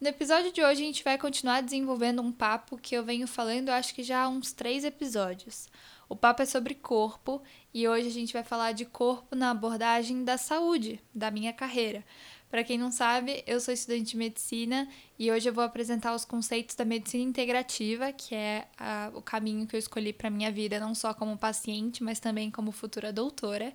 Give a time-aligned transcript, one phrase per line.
[0.00, 3.70] No episódio de hoje, a gente vai continuar desenvolvendo um papo que eu venho falando
[3.70, 5.66] acho que já há uns três episódios.
[6.08, 7.42] O papo é sobre corpo
[7.74, 12.04] e hoje a gente vai falar de corpo na abordagem da saúde, da minha carreira.
[12.48, 16.24] Para quem não sabe, eu sou estudante de medicina e hoje eu vou apresentar os
[16.24, 20.78] conceitos da medicina integrativa, que é a, o caminho que eu escolhi para minha vida,
[20.78, 23.74] não só como paciente, mas também como futura doutora.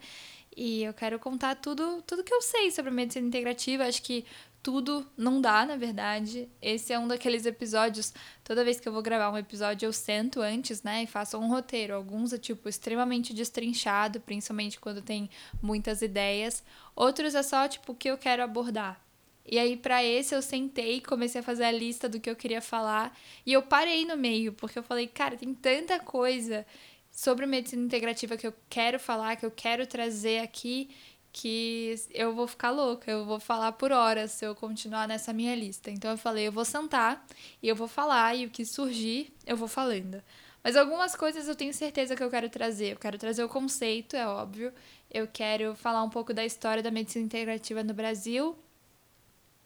[0.55, 3.85] E eu quero contar tudo, tudo que eu sei sobre a medicina integrativa.
[3.85, 4.25] Acho que
[4.63, 6.49] tudo não dá, na verdade.
[6.61, 8.13] Esse é um daqueles episódios.
[8.45, 11.03] Toda vez que eu vou gravar um episódio, eu sento antes, né?
[11.03, 11.93] E faço um roteiro.
[11.93, 15.29] Alguns é, tipo, extremamente destrinchado, principalmente quando tem
[15.61, 16.63] muitas ideias.
[16.95, 18.99] Outros é só, tipo, o que eu quero abordar.
[19.45, 22.61] E aí, para esse, eu sentei, comecei a fazer a lista do que eu queria
[22.61, 23.13] falar.
[23.45, 26.65] E eu parei no meio, porque eu falei, cara, tem tanta coisa
[27.11, 30.89] sobre medicina integrativa que eu quero falar, que eu quero trazer aqui
[31.33, 35.55] que eu vou ficar louca, eu vou falar por horas se eu continuar nessa minha
[35.55, 35.89] lista.
[35.89, 37.25] Então eu falei, eu vou sentar
[37.61, 40.21] e eu vou falar e o que surgir, eu vou falando.
[40.63, 42.93] Mas algumas coisas eu tenho certeza que eu quero trazer.
[42.93, 44.71] Eu quero trazer o conceito, é óbvio.
[45.11, 48.55] Eu quero falar um pouco da história da medicina integrativa no Brasil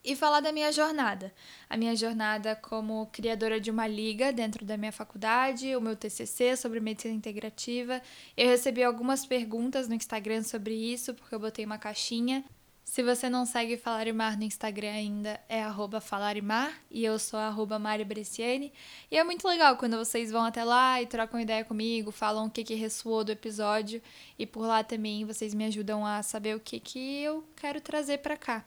[0.04, 1.32] e falar da minha jornada.
[1.68, 6.56] A minha jornada como criadora de uma liga dentro da minha faculdade, o meu TCC
[6.56, 8.00] sobre medicina integrativa.
[8.36, 12.44] Eu recebi algumas perguntas no Instagram sobre isso, porque eu botei uma caixinha.
[12.88, 15.62] Se você não segue Falarimar no Instagram ainda, é
[16.00, 18.72] Falarimar e eu sou arroba Mari Bresciani.
[19.10, 22.50] E é muito legal quando vocês vão até lá e trocam ideia comigo, falam o
[22.50, 24.00] que, que ressoou do episódio
[24.38, 28.18] e por lá também vocês me ajudam a saber o que, que eu quero trazer
[28.18, 28.64] para cá.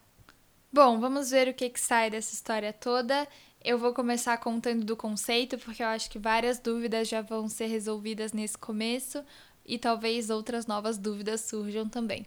[0.73, 3.27] Bom, vamos ver o que, que sai dessa história toda.
[3.61, 7.65] Eu vou começar contando do conceito, porque eu acho que várias dúvidas já vão ser
[7.65, 9.21] resolvidas nesse começo
[9.65, 12.25] e talvez outras novas dúvidas surjam também.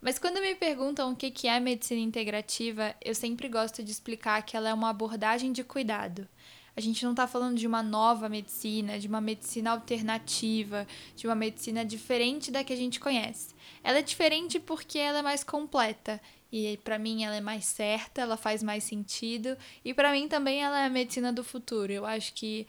[0.00, 4.56] Mas quando me perguntam o que é medicina integrativa, eu sempre gosto de explicar que
[4.56, 6.26] ela é uma abordagem de cuidado.
[6.74, 11.34] A gente não está falando de uma nova medicina, de uma medicina alternativa, de uma
[11.34, 13.54] medicina diferente da que a gente conhece.
[13.84, 16.20] Ela é diferente porque ela é mais completa
[16.56, 20.62] e para mim ela é mais certa, ela faz mais sentido e para mim também
[20.62, 21.92] ela é a medicina do futuro.
[21.92, 22.66] Eu acho que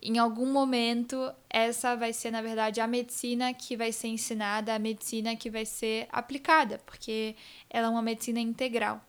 [0.00, 4.78] em algum momento essa vai ser na verdade a medicina que vai ser ensinada, a
[4.78, 7.34] medicina que vai ser aplicada, porque
[7.68, 9.04] ela é uma medicina integral.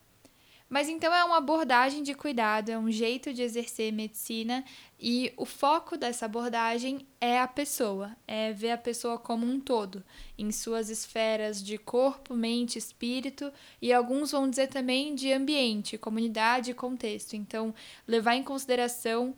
[0.68, 4.66] Mas então é uma abordagem de cuidado, é um jeito de exercer medicina
[5.00, 10.04] e o foco dessa abordagem é a pessoa, é ver a pessoa como um todo,
[10.38, 16.72] em suas esferas de corpo, mente, espírito e alguns vão dizer também de ambiente, comunidade
[16.72, 17.36] e contexto.
[17.36, 17.74] Então,
[18.08, 19.36] levar em consideração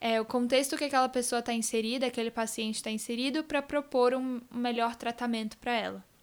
[0.00, 4.40] é, o contexto que aquela pessoa está inserida, aquele paciente está inserido, para propor um
[4.50, 6.13] melhor tratamento para ela.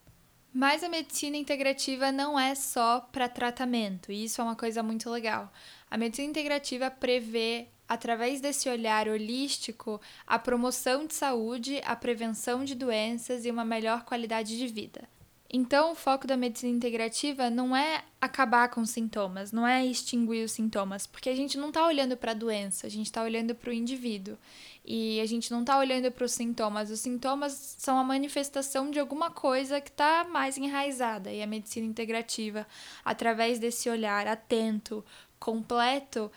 [0.53, 5.09] Mas a medicina integrativa não é só para tratamento, e isso é uma coisa muito
[5.09, 5.51] legal.
[5.89, 12.75] A medicina integrativa prevê, através desse olhar holístico, a promoção de saúde, a prevenção de
[12.75, 15.07] doenças e uma melhor qualidade de vida.
[15.53, 20.45] Então, o foco da medicina integrativa não é acabar com os sintomas, não é extinguir
[20.45, 23.53] os sintomas, porque a gente não está olhando para a doença, a gente está olhando
[23.53, 24.38] para o indivíduo.
[24.83, 26.89] E a gente não está olhando para os sintomas.
[26.89, 31.31] Os sintomas são a manifestação de alguma coisa que está mais enraizada.
[31.31, 32.67] E a medicina integrativa,
[33.05, 35.05] através desse olhar atento,
[35.39, 36.31] completo,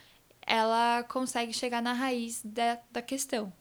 [0.46, 3.52] ela consegue chegar na raiz da, da questão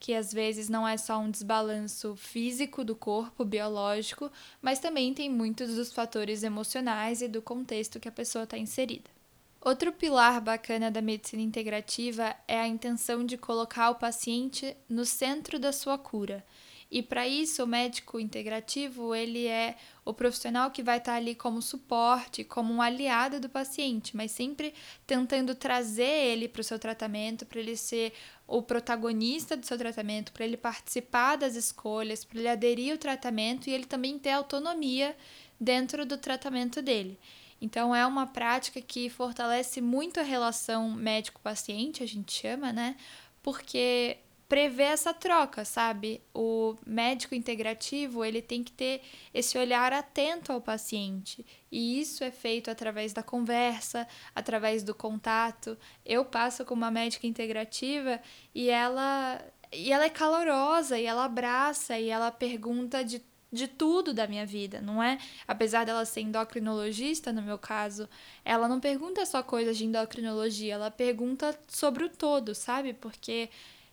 [0.00, 5.28] que às vezes não é só um desbalanço físico do corpo, biológico, mas também tem
[5.28, 9.19] muitos dos fatores emocionais e do contexto que a pessoa está inserida.
[9.62, 15.58] Outro pilar bacana da medicina integrativa é a intenção de colocar o paciente no centro
[15.58, 16.42] da sua cura.
[16.90, 21.34] E para isso, o médico integrativo, ele é o profissional que vai estar tá ali
[21.34, 24.72] como suporte, como um aliado do paciente, mas sempre
[25.06, 28.14] tentando trazer ele para o seu tratamento, para ele ser
[28.48, 33.68] o protagonista do seu tratamento, para ele participar das escolhas, para ele aderir ao tratamento
[33.68, 35.14] e ele também ter autonomia
[35.60, 37.16] dentro do tratamento dele.
[37.60, 42.96] Então é uma prática que fortalece muito a relação médico-paciente, a gente chama, né?
[43.42, 44.18] Porque
[44.50, 46.20] prevê essa troca, sabe?
[46.34, 49.00] O médico integrativo, ele tem que ter
[49.32, 51.46] esse olhar atento ao paciente.
[51.70, 55.78] E isso é feito através da conversa, através do contato.
[56.04, 58.20] Eu passo com uma médica integrativa
[58.52, 59.40] e ela
[59.72, 63.22] e ela é calorosa, e ela abraça, e ela pergunta de
[63.52, 65.18] de tudo da minha vida, não é?
[65.46, 68.08] Apesar dela ser endocrinologista, no meu caso,
[68.44, 72.92] ela não pergunta só coisas de endocrinologia, ela pergunta sobre o todo, sabe?
[72.92, 73.48] Porque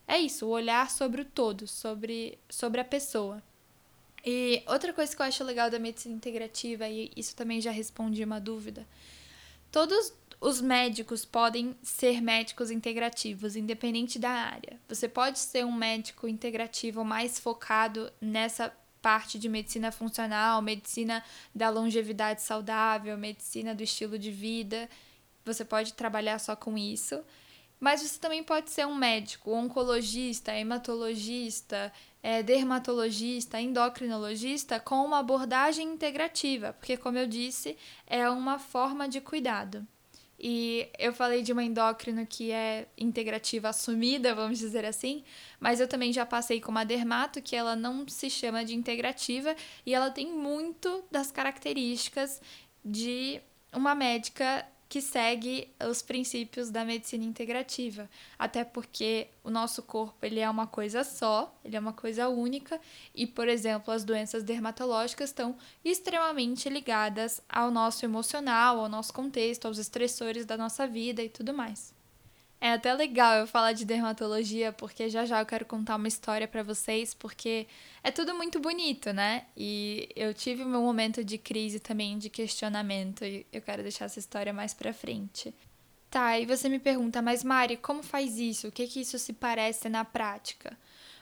[0.08, 3.42] é isso, o olhar sobre o todo, sobre, sobre a pessoa.
[4.26, 8.24] E outra coisa que eu acho legal da medicina integrativa, e isso também já respondi
[8.24, 8.86] uma dúvida,
[9.72, 14.80] todos os médicos podem ser médicos integrativos, independente da área.
[14.88, 18.72] Você pode ser um médico integrativo mais focado nessa
[19.02, 21.24] parte de medicina funcional, medicina
[21.54, 24.90] da longevidade saudável, medicina do estilo de vida.
[25.46, 27.24] Você pode trabalhar só com isso.
[27.80, 35.88] Mas você também pode ser um médico, oncologista, hematologista, é, dermatologista, endocrinologista com uma abordagem
[35.88, 37.78] integrativa, porque, como eu disse,
[38.08, 39.88] é uma forma de cuidado.
[40.40, 45.24] E eu falei de uma endócrino que é integrativa assumida, vamos dizer assim,
[45.60, 49.56] mas eu também já passei com uma dermato que ela não se chama de integrativa
[49.84, 52.40] e ela tem muito das características
[52.86, 53.42] de
[53.74, 60.40] uma médica que segue os princípios da medicina integrativa, até porque o nosso corpo ele
[60.40, 62.80] é uma coisa só, ele é uma coisa única
[63.14, 69.66] e, por exemplo, as doenças dermatológicas estão extremamente ligadas ao nosso emocional, ao nosso contexto,
[69.66, 71.97] aos estressores da nossa vida e tudo mais.
[72.60, 76.48] É até legal eu falar de dermatologia, porque já já eu quero contar uma história
[76.48, 77.68] para vocês, porque
[78.04, 79.46] é tudo muito bonito, né?
[79.56, 84.18] E eu tive meu momento de crise também, de questionamento, e eu quero deixar essa
[84.18, 85.54] história mais pra frente.
[86.10, 88.70] Tá, e você me pergunta, mas Mari, como faz isso?
[88.70, 90.76] O que que isso se parece na prática?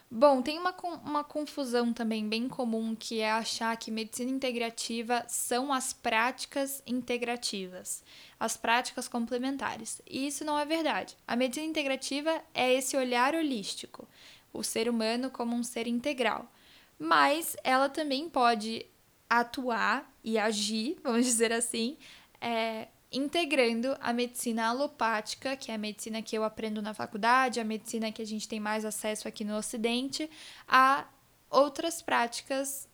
[0.08, 0.74] Bom, tem uma,
[1.04, 8.04] uma confusão também bem comum que é achar que medicina integrativa são as práticas integrativas,
[8.38, 10.00] as práticas complementares.
[10.08, 11.16] E isso não é verdade.
[11.26, 14.06] A medicina integrativa é esse olhar holístico,
[14.52, 16.50] o ser humano como um ser integral.
[16.98, 18.86] Mas ela também pode
[19.28, 21.96] atuar e agir, vamos dizer assim,
[22.40, 27.64] é, integrando a medicina alopática, que é a medicina que eu aprendo na faculdade, a
[27.64, 30.28] medicina que a gente tem mais acesso aqui no Ocidente,
[30.66, 31.06] a
[31.50, 32.88] outras práticas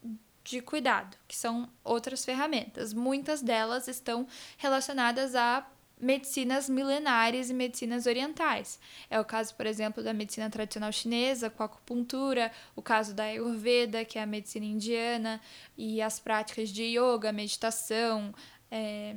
[0.45, 2.93] de cuidado, que são outras ferramentas.
[2.93, 4.27] Muitas delas estão
[4.59, 5.67] relacionadas a
[6.03, 8.81] medicinas milenares e medicinas orientais.
[9.09, 13.25] É o caso, por exemplo, da medicina tradicional chinesa, com a acupuntura, o caso da
[13.25, 15.41] Ayurveda, que é a medicina indiana,
[15.79, 18.35] e as práticas de yoga, meditação,
[18.69, 19.15] é,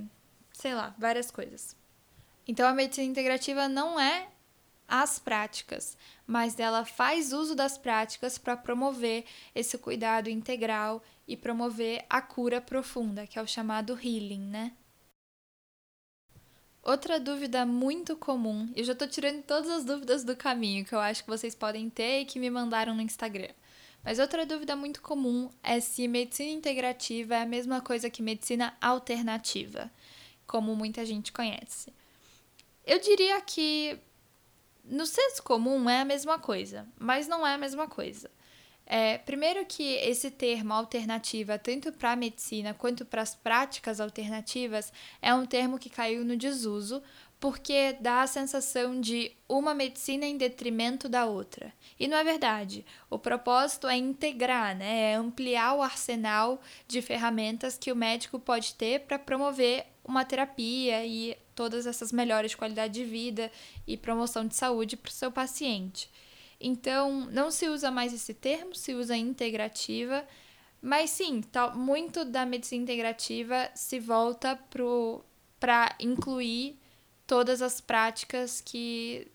[0.57, 1.75] sei lá, várias coisas.
[2.47, 4.27] Então a medicina integrativa não é
[4.87, 5.97] as práticas,
[6.27, 12.61] mas ela faz uso das práticas para promover esse cuidado integral e promover a cura
[12.61, 14.71] profunda, que é o chamado healing, né?
[16.83, 20.99] Outra dúvida muito comum, eu já estou tirando todas as dúvidas do caminho que eu
[20.99, 23.49] acho que vocês podem ter e que me mandaram no Instagram.
[24.03, 28.77] Mas outra dúvida muito comum é se medicina integrativa é a mesma coisa que medicina
[28.79, 29.89] alternativa
[30.55, 31.91] como muita gente conhece.
[32.87, 33.99] Eu diria que
[34.85, 38.31] no senso comum é a mesma coisa, mas não é a mesma coisa.
[38.85, 44.93] É, primeiro que esse termo alternativa, tanto para a medicina quanto para as práticas alternativas,
[45.21, 47.03] é um termo que caiu no desuso,
[47.37, 51.73] porque dá a sensação de uma medicina em detrimento da outra.
[51.99, 52.85] E não é verdade.
[53.09, 55.11] O propósito é integrar, né?
[55.11, 61.05] é ampliar o arsenal de ferramentas que o médico pode ter para promover uma terapia
[61.05, 63.51] e todas essas melhores de qualidade de vida
[63.87, 66.09] e promoção de saúde para o seu paciente.
[66.59, 70.25] Então, não se usa mais esse termo, se usa integrativa,
[70.81, 74.59] mas sim, tal, muito da medicina integrativa se volta
[75.59, 76.79] para incluir
[77.27, 79.27] todas as práticas que,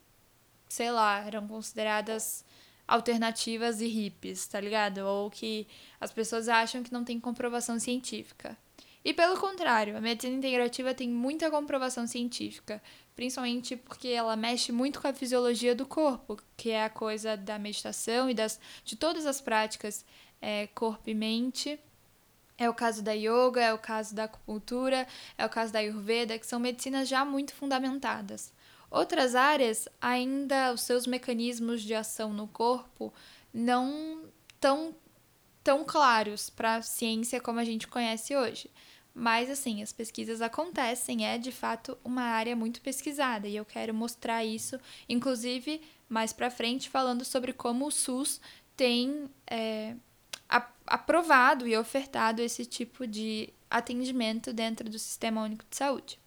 [0.69, 2.45] sei lá, eram consideradas
[2.87, 4.99] alternativas e hippies, tá ligado?
[4.99, 5.67] Ou que
[6.01, 8.57] as pessoas acham que não tem comprovação científica.
[9.03, 12.83] E pelo contrário, a medicina integrativa tem muita comprovação científica,
[13.17, 17.59] principalmente porque ela mexe muito com a fisiologia do corpo, que é a coisa da
[17.59, 20.05] meditação e das, de todas as práticas
[20.41, 21.81] é, corpo e mente.
[22.59, 25.07] É o caso da yoga, é o caso da acupuntura,
[25.39, 28.53] é o caso da ayurveda, que são medicinas já muito fundamentadas.
[28.91, 33.15] Outras áreas, ainda os seus mecanismos de ação no corpo
[33.53, 34.25] não
[34.61, 34.95] tão
[35.63, 38.71] tão claros para a ciência como a gente conhece hoje.
[39.15, 43.93] Mas assim, as pesquisas acontecem, é de fato uma área muito pesquisada e eu quero
[43.93, 48.41] mostrar isso, inclusive mais para frente, falando sobre como o SUS
[48.77, 49.95] tem é,
[50.87, 56.20] aprovado e ofertado esse tipo de atendimento dentro do Sistema Único de Saúde.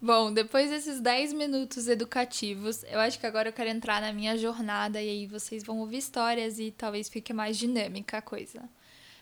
[0.00, 4.38] Bom, depois desses 10 minutos educativos, eu acho que agora eu quero entrar na minha
[4.38, 8.62] jornada e aí vocês vão ouvir histórias e talvez fique mais dinâmica a coisa.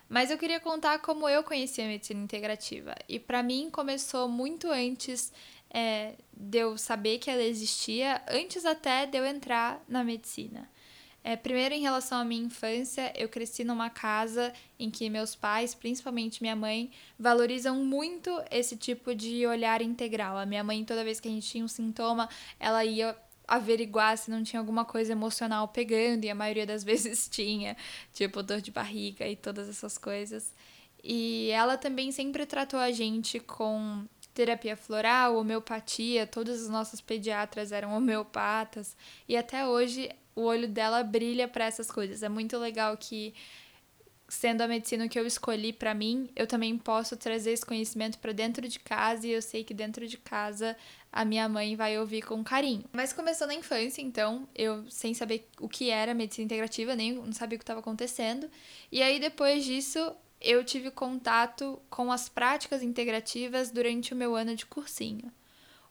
[0.07, 2.95] Mas eu queria contar como eu conheci a medicina integrativa.
[3.09, 5.33] E para mim começou muito antes
[5.71, 10.71] é, de eu saber que ela existia, antes até de eu entrar na medicina.
[11.29, 15.75] É, primeiro, em relação à minha infância, eu cresci numa casa em que meus pais,
[15.75, 20.37] principalmente minha mãe, valorizam muito esse tipo de olhar integral.
[20.37, 22.29] A minha mãe, toda vez que a gente tinha um sintoma,
[22.61, 23.17] ela ia
[23.49, 27.77] averiguar se não tinha alguma coisa emocional pegando, e a maioria das vezes tinha,
[28.13, 30.55] tipo dor de barriga e todas essas coisas.
[31.03, 37.73] E ela também sempre tratou a gente com terapia floral, homeopatia, todas as nossas pediatras
[37.73, 38.97] eram homeopatas,
[39.29, 42.23] e até hoje o olho dela brilha para essas coisas.
[42.23, 43.35] É muito legal que
[44.29, 48.33] sendo a medicina que eu escolhi para mim, eu também posso trazer esse conhecimento para
[48.33, 50.77] dentro de casa e eu sei que dentro de casa
[51.13, 52.85] a minha mãe vai ouvir com carinho.
[52.93, 57.33] Mas começou na infância, então, eu sem saber o que era medicina integrativa, nem não
[57.33, 58.51] sabia o que estava acontecendo.
[58.91, 64.55] E aí depois disso, eu tive contato com as práticas integrativas durante o meu ano
[64.55, 65.33] de cursinho.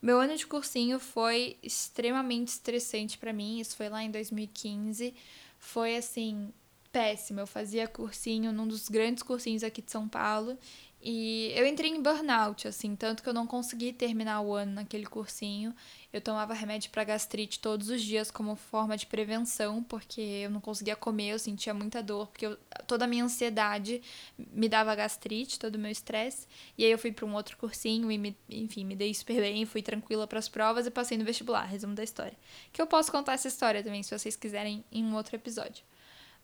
[0.05, 5.11] Meu ano de cursinho foi extremamente estressante para mim, isso foi lá em 2015.
[5.57, 6.53] Foi assim,
[6.91, 7.39] péssimo.
[7.39, 10.59] Eu fazia cursinho num dos grandes cursinhos aqui de São Paulo
[11.07, 15.05] e eu entrei em burnout, assim, tanto que eu não consegui terminar o ano naquele
[15.05, 15.71] cursinho.
[16.11, 20.59] Eu tomava remédio para gastrite todos os dias como forma de prevenção, porque eu não
[20.59, 22.57] conseguia comer, eu sentia muita dor, porque eu,
[22.87, 24.01] toda a minha ansiedade
[24.35, 26.47] me dava gastrite, todo o meu estresse.
[26.75, 29.63] E aí eu fui para um outro cursinho e, me, enfim, me dei super bem,
[29.63, 32.35] fui tranquila para as provas e passei no vestibular, resumo da história.
[32.73, 35.83] Que eu posso contar essa história também, se vocês quiserem, em um outro episódio.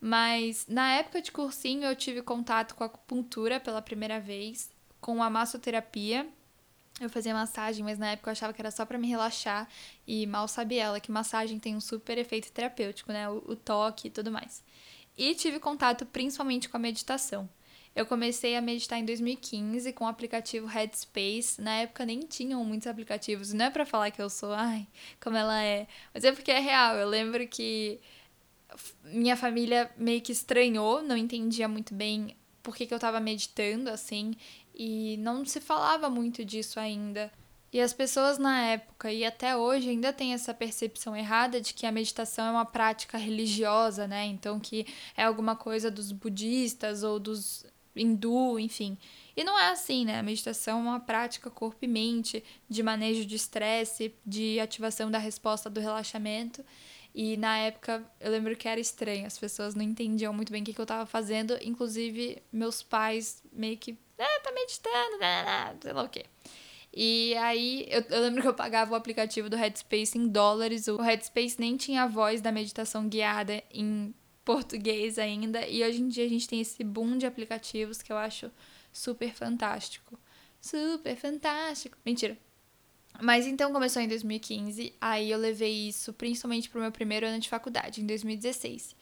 [0.03, 5.21] Mas na época de cursinho eu tive contato com a acupuntura pela primeira vez, com
[5.21, 6.27] a massoterapia.
[6.99, 9.67] Eu fazia massagem, mas na época eu achava que era só para me relaxar
[10.07, 13.29] e mal sabia ela que massagem tem um super efeito terapêutico, né?
[13.29, 14.63] O, o toque e tudo mais.
[15.15, 17.47] E tive contato principalmente com a meditação.
[17.95, 21.61] Eu comecei a meditar em 2015 com o aplicativo Headspace.
[21.61, 23.53] Na época nem tinham muitos aplicativos.
[23.53, 24.87] Não é para falar que eu sou, ai,
[25.19, 26.95] como ela é, mas é porque é real.
[26.95, 27.99] Eu lembro que
[29.03, 33.89] minha família meio que estranhou, não entendia muito bem por que, que eu estava meditando
[33.89, 34.33] assim,
[34.75, 37.31] e não se falava muito disso ainda.
[37.73, 41.85] E as pessoas na época e até hoje ainda têm essa percepção errada de que
[41.85, 44.25] a meditação é uma prática religiosa, né?
[44.25, 44.85] Então que
[45.15, 48.97] é alguma coisa dos budistas ou dos hindu, enfim.
[49.35, 50.19] E não é assim, né?
[50.19, 55.17] A meditação é uma prática corpo e mente, de manejo de estresse, de ativação da
[55.17, 56.65] resposta do relaxamento.
[57.13, 60.65] E na época eu lembro que era estranho, as pessoas não entendiam muito bem o
[60.65, 65.93] que, que eu tava fazendo, inclusive meus pais meio que, ah, tá meditando, né, sei
[65.93, 66.25] lá o quê.
[66.93, 70.97] E aí eu, eu, lembro que eu pagava o aplicativo do Headspace em dólares, o
[70.97, 74.13] Headspace nem tinha a voz da meditação guiada em
[74.43, 78.17] português ainda, e hoje em dia a gente tem esse boom de aplicativos que eu
[78.17, 78.51] acho
[78.91, 80.19] super fantástico.
[80.59, 81.97] Super fantástico.
[82.05, 82.37] Mentira,
[83.19, 87.49] mas então começou em 2015, aí eu levei isso principalmente pro meu primeiro ano de
[87.49, 88.95] faculdade, em 2016.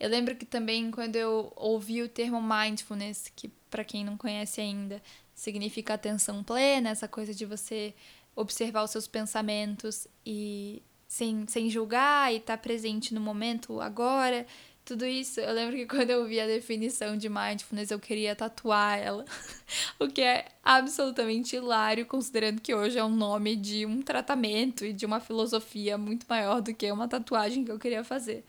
[0.00, 4.60] Eu lembro que também quando eu ouvi o termo mindfulness, que para quem não conhece
[4.60, 5.00] ainda,
[5.34, 7.94] significa atenção plena, essa coisa de você
[8.34, 14.46] observar os seus pensamentos e sem, sem julgar e estar tá presente no momento agora,
[14.84, 18.98] tudo isso, eu lembro que quando eu vi a definição de mindfulness, eu queria tatuar
[18.98, 19.24] ela.
[19.98, 24.92] o que é absolutamente hilário, considerando que hoje é um nome de um tratamento e
[24.92, 28.44] de uma filosofia muito maior do que uma tatuagem que eu queria fazer.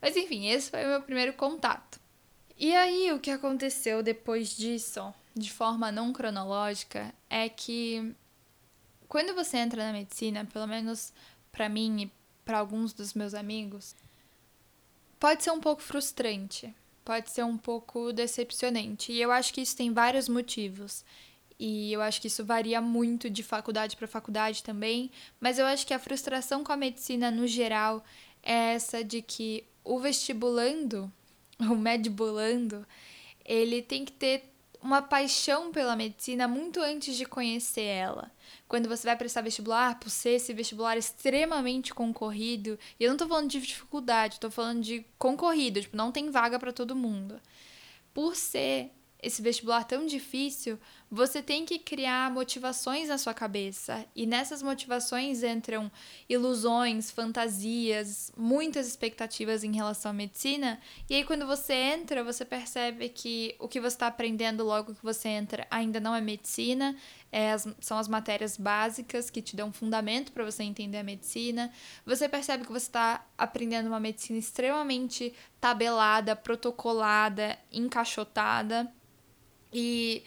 [0.00, 2.00] Mas enfim, esse foi o meu primeiro contato.
[2.56, 8.14] E aí, o que aconteceu depois disso, de forma não cronológica, é que
[9.08, 11.12] quando você entra na medicina, pelo menos
[11.52, 12.12] para mim e
[12.44, 13.94] para alguns dos meus amigos,
[15.18, 19.12] pode ser um pouco frustrante, pode ser um pouco decepcionante.
[19.12, 21.04] E eu acho que isso tem vários motivos.
[21.58, 25.10] E eu acho que isso varia muito de faculdade para faculdade também,
[25.40, 28.04] mas eu acho que a frustração com a medicina no geral
[28.42, 31.10] é essa de que o vestibulando,
[31.58, 32.86] o medibulando,
[33.44, 34.52] ele tem que ter
[34.88, 38.30] uma paixão pela medicina muito antes de conhecer ela.
[38.66, 43.28] Quando você vai prestar vestibular, por ser esse vestibular extremamente concorrido, e eu não tô
[43.28, 47.38] falando de dificuldade, tô falando de concorrido, tipo, não tem vaga para todo mundo.
[48.14, 48.90] Por ser
[49.20, 50.78] esse vestibular tão difícil,
[51.10, 54.04] você tem que criar motivações na sua cabeça.
[54.14, 55.90] E nessas motivações entram
[56.28, 60.78] ilusões, fantasias, muitas expectativas em relação à medicina.
[61.08, 65.02] E aí, quando você entra, você percebe que o que você está aprendendo logo que
[65.02, 66.94] você entra ainda não é medicina,
[67.32, 71.72] é as, são as matérias básicas que te dão fundamento para você entender a medicina.
[72.06, 78.92] Você percebe que você está aprendendo uma medicina extremamente tabelada, protocolada, encaixotada.
[79.72, 80.22] E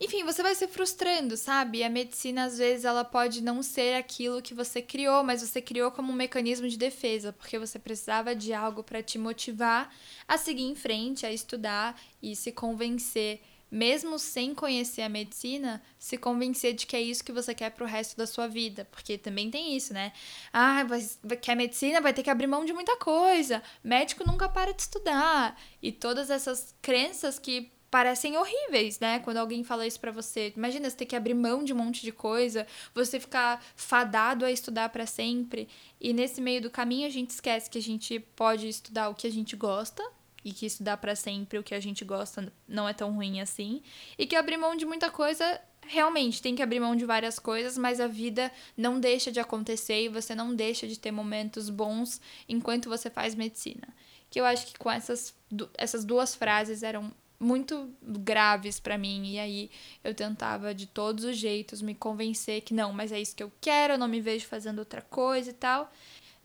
[0.00, 1.82] enfim, você vai se frustrando, sabe?
[1.82, 5.90] A medicina, às vezes, ela pode não ser aquilo que você criou, mas você criou
[5.90, 9.92] como um mecanismo de defesa, porque você precisava de algo para te motivar
[10.28, 16.16] a seguir em frente, a estudar e se convencer, mesmo sem conhecer a medicina, se
[16.16, 18.84] convencer de que é isso que você quer pro resto da sua vida.
[18.92, 20.12] Porque também tem isso, né?
[20.52, 21.00] Ah, vai,
[21.42, 23.60] quer medicina, vai ter que abrir mão de muita coisa.
[23.82, 25.60] Médico nunca para de estudar.
[25.82, 29.18] E todas essas crenças que parecem horríveis, né?
[29.20, 30.52] Quando alguém fala isso para você.
[30.56, 34.50] Imagina você ter que abrir mão de um monte de coisa, você ficar fadado a
[34.50, 35.68] estudar para sempre.
[36.00, 39.26] E nesse meio do caminho a gente esquece que a gente pode estudar o que
[39.26, 40.02] a gente gosta
[40.44, 43.82] e que estudar para sempre o que a gente gosta não é tão ruim assim,
[44.16, 47.76] e que abrir mão de muita coisa realmente tem que abrir mão de várias coisas,
[47.78, 52.20] mas a vida não deixa de acontecer e você não deixa de ter momentos bons
[52.48, 53.88] enquanto você faz medicina.
[54.30, 55.34] Que eu acho que com essas,
[55.76, 59.70] essas duas frases eram muito graves para mim e aí
[60.02, 63.52] eu tentava de todos os jeitos me convencer que não, mas é isso que eu
[63.60, 65.92] quero, eu não me vejo fazendo outra coisa e tal.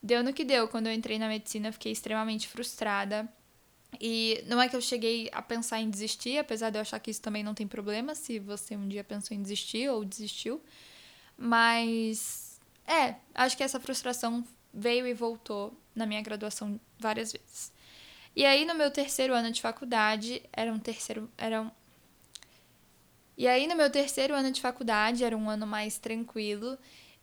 [0.02, 0.68] Deu no que deu.
[0.68, 3.28] Quando eu entrei na medicina, eu fiquei extremamente frustrada.
[4.02, 7.10] E não é que eu cheguei a pensar em desistir, apesar de eu achar que
[7.10, 10.62] isso também não tem problema se você um dia pensou em desistir ou desistiu.
[11.38, 17.72] Mas é, acho que essa frustração veio e voltou na minha graduação várias vezes.
[18.36, 21.30] E aí, no meu terceiro ano de faculdade, era um terceiro.
[21.38, 21.72] Era um...
[23.38, 26.78] E aí, no meu terceiro ano de faculdade, era um ano mais tranquilo.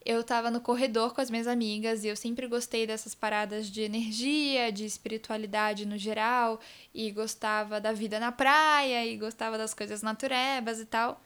[0.05, 3.83] Eu tava no corredor com as minhas amigas e eu sempre gostei dessas paradas de
[3.83, 6.59] energia, de espiritualidade no geral,
[6.95, 11.21] e gostava da vida na praia, e gostava das coisas naturebas e tal.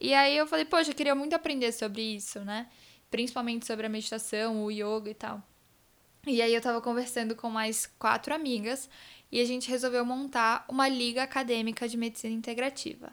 [0.00, 2.68] E aí eu falei, poxa, eu queria muito aprender sobre isso, né?
[3.10, 5.42] Principalmente sobre a meditação, o yoga e tal.
[6.26, 8.90] E aí eu tava conversando com mais quatro amigas
[9.30, 13.12] e a gente resolveu montar uma liga acadêmica de medicina integrativa.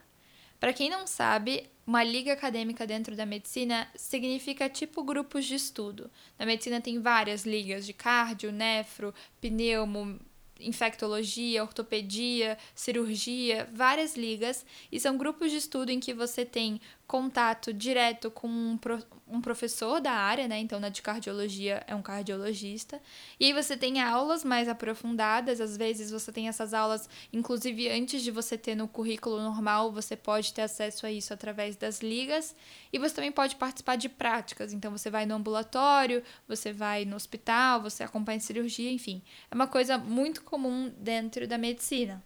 [0.59, 6.09] Para quem não sabe, uma liga acadêmica dentro da medicina significa tipo grupos de estudo.
[6.39, 10.19] Na medicina tem várias ligas de cardio, nefro, pneumo,
[10.59, 17.71] infectologia, ortopedia, cirurgia, várias ligas, e são grupos de estudo em que você tem contato
[17.71, 20.59] direto com um, pro, um professor da área, né?
[20.59, 22.99] Então, na de cardiologia é um cardiologista.
[23.39, 28.23] E aí você tem aulas mais aprofundadas, às vezes você tem essas aulas, inclusive antes
[28.23, 32.55] de você ter no currículo normal, você pode ter acesso a isso através das ligas.
[32.91, 34.73] E você também pode participar de práticas.
[34.73, 39.21] Então, você vai no ambulatório, você vai no hospital, você acompanha cirurgia, enfim.
[39.51, 42.23] É uma coisa muito comum dentro da medicina.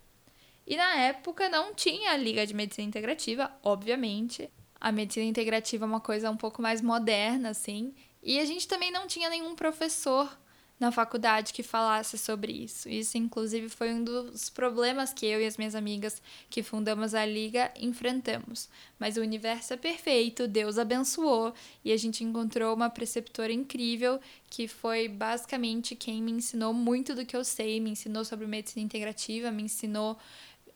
[0.65, 5.87] E na época não tinha a Liga de Medicina Integrativa, obviamente a medicina integrativa é
[5.87, 7.93] uma coisa um pouco mais moderna, assim.
[8.21, 10.29] E a gente também não tinha nenhum professor
[10.79, 12.87] na faculdade que falasse sobre isso.
[12.87, 17.25] Isso, inclusive, foi um dos problemas que eu e as minhas amigas que fundamos a
[17.25, 18.69] Liga enfrentamos.
[18.97, 24.67] Mas o universo é perfeito, Deus abençoou e a gente encontrou uma preceptora incrível que
[24.67, 29.51] foi basicamente quem me ensinou muito do que eu sei, me ensinou sobre medicina integrativa,
[29.51, 30.17] me ensinou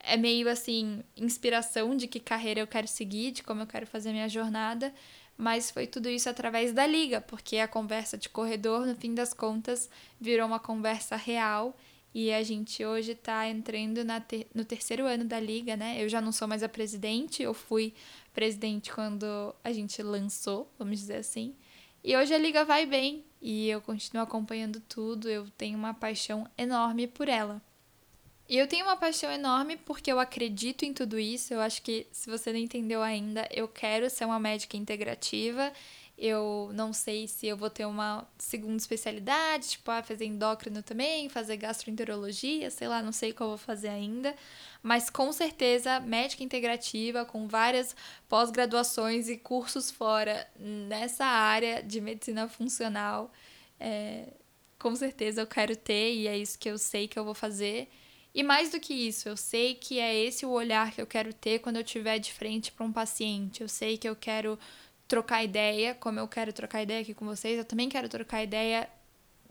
[0.03, 4.11] é meio assim, inspiração de que carreira eu quero seguir, de como eu quero fazer
[4.11, 4.93] minha jornada,
[5.37, 9.33] mas foi tudo isso através da liga, porque a conversa de corredor, no fim das
[9.33, 9.89] contas,
[10.19, 11.75] virou uma conversa real
[12.13, 16.03] e a gente hoje está entrando ter no terceiro ano da liga, né?
[16.03, 17.93] Eu já não sou mais a presidente, eu fui
[18.33, 21.55] presidente quando a gente lançou, vamos dizer assim.
[22.03, 26.47] E hoje a liga vai bem e eu continuo acompanhando tudo, eu tenho uma paixão
[26.57, 27.61] enorme por ela.
[28.47, 31.53] E eu tenho uma paixão enorme porque eu acredito em tudo isso.
[31.53, 35.71] Eu acho que, se você não entendeu ainda, eu quero ser uma médica integrativa.
[36.17, 41.27] Eu não sei se eu vou ter uma segunda especialidade, tipo, ah, fazer endócrino também,
[41.27, 44.35] fazer gastroenterologia, sei lá, não sei qual eu vou fazer ainda.
[44.81, 47.95] Mas com certeza, médica integrativa, com várias
[48.29, 53.31] pós-graduações e cursos fora nessa área de medicina funcional,
[53.79, 54.27] é,
[54.77, 57.89] com certeza eu quero ter e é isso que eu sei que eu vou fazer.
[58.33, 61.33] E mais do que isso, eu sei que é esse o olhar que eu quero
[61.33, 63.61] ter quando eu estiver de frente para um paciente.
[63.61, 64.57] Eu sei que eu quero
[65.07, 68.89] trocar ideia, como eu quero trocar ideia aqui com vocês, eu também quero trocar ideia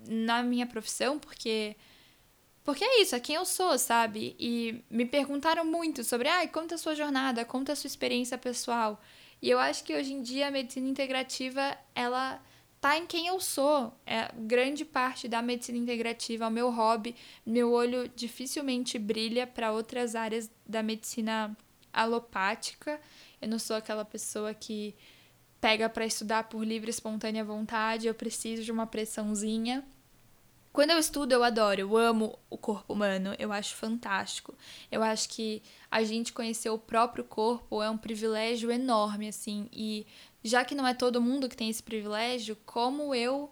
[0.08, 1.76] na minha profissão, porque
[2.64, 4.36] Porque é isso, é quem eu sou, sabe?
[4.38, 9.00] E me perguntaram muito sobre, ah, conta a sua jornada, conta a sua experiência pessoal.
[9.40, 12.40] E eu acho que hoje em dia a medicina integrativa, ela
[12.82, 13.96] tá em quem eu sou.
[14.04, 17.14] É grande parte da medicina integrativa, é o meu hobby.
[17.46, 21.56] Meu olho dificilmente brilha para outras áreas da medicina
[21.92, 23.00] alopática.
[23.40, 24.96] Eu não sou aquela pessoa que
[25.60, 29.84] pega para estudar por livre e espontânea vontade, eu preciso de uma pressãozinha.
[30.72, 34.54] Quando eu estudo, eu adoro, eu amo o corpo humano, eu acho fantástico.
[34.90, 39.68] Eu acho que a gente conhecer o próprio corpo é um privilégio enorme, assim.
[39.70, 40.06] E
[40.42, 43.50] já que não é todo mundo que tem esse privilégio, como eu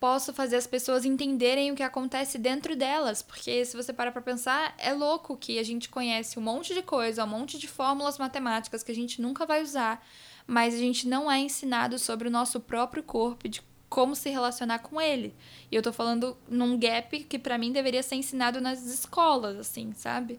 [0.00, 3.22] posso fazer as pessoas entenderem o que acontece dentro delas?
[3.22, 6.82] Porque se você parar pra pensar, é louco que a gente conhece um monte de
[6.82, 10.04] coisa, um monte de fórmulas matemáticas que a gente nunca vai usar,
[10.46, 14.80] mas a gente não é ensinado sobre o nosso próprio corpo, de como se relacionar
[14.80, 15.34] com ele.
[15.70, 19.92] E eu tô falando num gap que para mim deveria ser ensinado nas escolas, assim,
[19.94, 20.38] sabe?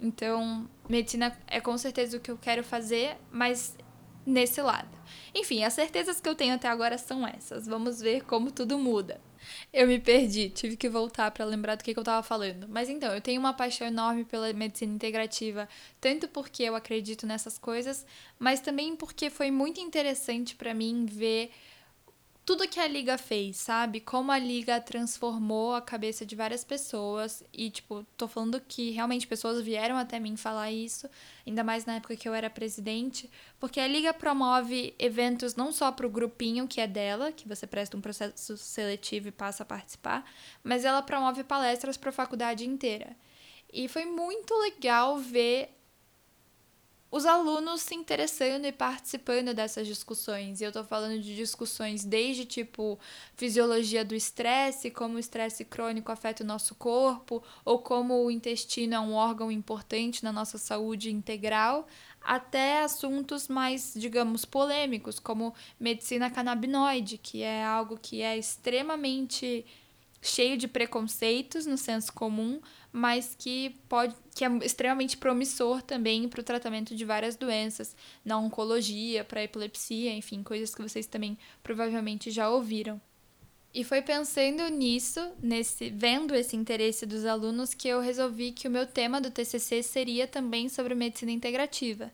[0.00, 3.76] Então, medicina é com certeza o que eu quero fazer, mas
[4.26, 4.90] nesse lado.
[5.34, 7.66] Enfim, as certezas que eu tenho até agora são essas.
[7.66, 9.20] Vamos ver como tudo muda.
[9.72, 12.66] Eu me perdi, tive que voltar para lembrar do que, que eu estava falando.
[12.68, 15.68] Mas então, eu tenho uma paixão enorme pela medicina integrativa,
[16.00, 18.04] tanto porque eu acredito nessas coisas,
[18.38, 21.52] mas também porque foi muito interessante para mim ver
[22.46, 23.98] tudo que a liga fez, sabe?
[23.98, 29.26] Como a liga transformou a cabeça de várias pessoas e tipo, tô falando que realmente
[29.26, 31.10] pessoas vieram até mim falar isso,
[31.44, 33.28] ainda mais na época que eu era presidente,
[33.58, 37.96] porque a liga promove eventos não só pro grupinho que é dela, que você presta
[37.96, 40.24] um processo seletivo e passa a participar,
[40.62, 43.16] mas ela promove palestras para a faculdade inteira.
[43.72, 45.75] E foi muito legal ver
[47.16, 50.60] os alunos se interessando e participando dessas discussões.
[50.60, 52.98] E eu tô falando de discussões desde tipo
[53.34, 58.94] fisiologia do estresse, como o estresse crônico afeta o nosso corpo, ou como o intestino
[58.94, 61.88] é um órgão importante na nossa saúde integral,
[62.20, 69.64] até assuntos mais, digamos, polêmicos, como medicina canabinoide, que é algo que é extremamente
[70.26, 72.60] cheio de preconceitos no senso comum,
[72.92, 78.38] mas que pode que é extremamente promissor também para o tratamento de várias doenças, na
[78.38, 83.00] oncologia, para epilepsia, enfim, coisas que vocês também provavelmente já ouviram.
[83.72, 88.70] E foi pensando nisso, nesse vendo esse interesse dos alunos que eu resolvi que o
[88.70, 92.10] meu tema do TCC seria também sobre medicina integrativa.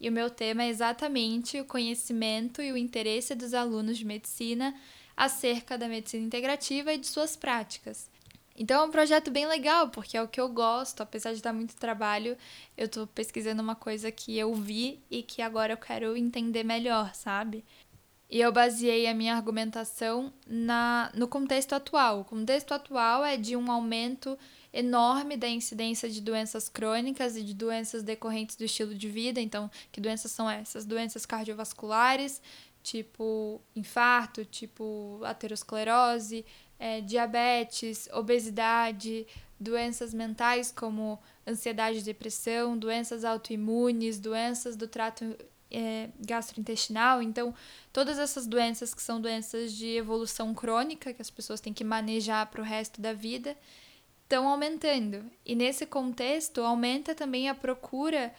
[0.00, 4.74] E o meu tema é exatamente o conhecimento e o interesse dos alunos de medicina
[5.16, 8.10] acerca da medicina integrativa e de suas práticas.
[8.56, 11.52] Então é um projeto bem legal, porque é o que eu gosto, apesar de dar
[11.52, 12.36] muito trabalho,
[12.76, 17.14] eu tô pesquisando uma coisa que eu vi e que agora eu quero entender melhor,
[17.14, 17.64] sabe?
[18.32, 22.20] E eu baseei a minha argumentação na, no contexto atual.
[22.20, 24.38] O contexto atual é de um aumento
[24.72, 29.38] enorme da incidência de doenças crônicas e de doenças decorrentes do estilo de vida.
[29.38, 30.86] Então, que doenças são essas?
[30.86, 32.40] Doenças cardiovasculares,
[32.82, 36.44] tipo infarto, tipo aterosclerose,
[36.78, 39.26] é, diabetes, obesidade,
[39.58, 45.36] doenças mentais como ansiedade e depressão, doenças autoimunes, doenças do trato
[45.70, 47.22] é, gastrointestinal.
[47.22, 47.54] Então,
[47.92, 52.46] todas essas doenças que são doenças de evolução crônica, que as pessoas têm que manejar
[52.46, 53.56] para o resto da vida,
[54.22, 55.24] estão aumentando.
[55.44, 58.34] E nesse contexto, aumenta também a procura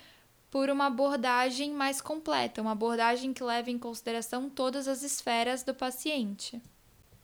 [0.54, 5.74] por uma abordagem mais completa, uma abordagem que leve em consideração todas as esferas do
[5.74, 6.62] paciente.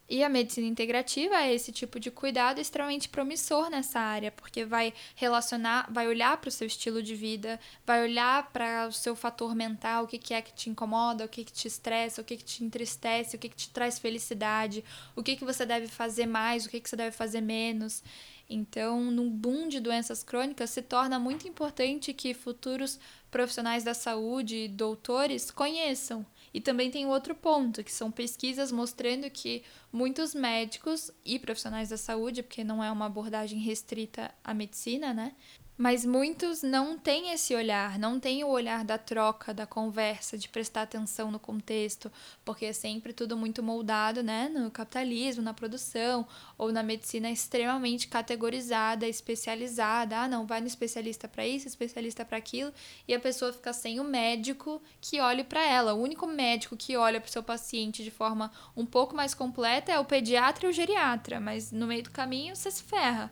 [0.10, 4.92] E a medicina integrativa é esse tipo de cuidado extremamente promissor nessa área, porque vai
[5.16, 9.54] relacionar, vai olhar para o seu estilo de vida, vai olhar para o seu fator
[9.54, 12.36] mental, o que, que é que te incomoda, o que, que te estressa, o que,
[12.36, 14.84] que te entristece, o que, que te traz felicidade,
[15.16, 18.02] o que, que você deve fazer mais, o que, que você deve fazer menos.
[18.50, 24.68] Então, num boom de doenças crônicas, se torna muito importante que futuros profissionais da saúde
[24.68, 26.26] doutores conheçam.
[26.54, 31.98] E também tem outro ponto, que são pesquisas mostrando que muitos médicos e profissionais da
[31.98, 35.34] saúde, porque não é uma abordagem restrita à medicina, né?
[35.82, 40.50] Mas muitos não têm esse olhar, não têm o olhar da troca, da conversa, de
[40.50, 42.12] prestar atenção no contexto,
[42.44, 48.10] porque é sempre tudo muito moldado, né, no capitalismo, na produção, ou na medicina extremamente
[48.10, 50.18] categorizada, especializada.
[50.18, 52.74] Ah, não, vai no especialista para isso, especialista para aquilo,
[53.08, 55.94] e a pessoa fica sem o médico que olhe para ela.
[55.94, 59.94] O único médico que olha para o seu paciente de forma um pouco mais completa
[59.94, 63.32] é o pediatra e o geriatra, mas no meio do caminho você se ferra.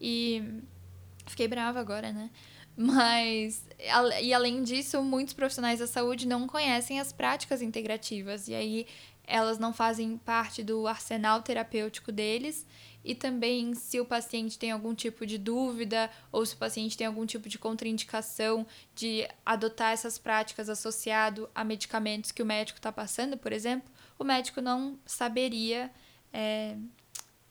[0.00, 0.42] E
[1.26, 2.30] Fiquei brava agora, né?
[2.76, 3.64] Mas,
[4.20, 8.86] e além disso, muitos profissionais da saúde não conhecem as práticas integrativas, e aí
[9.26, 12.66] elas não fazem parte do arsenal terapêutico deles,
[13.04, 17.06] e também se o paciente tem algum tipo de dúvida ou se o paciente tem
[17.06, 22.90] algum tipo de contraindicação de adotar essas práticas associado a medicamentos que o médico está
[22.90, 25.90] passando, por exemplo, o médico não saberia.
[26.32, 26.76] É,